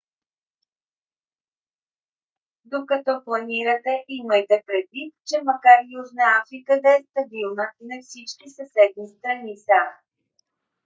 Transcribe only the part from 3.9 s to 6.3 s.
имайте предвид че макар южна